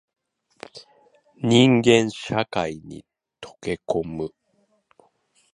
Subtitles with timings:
[1.43, 3.05] 人間社会に
[3.39, 4.33] 溶け込む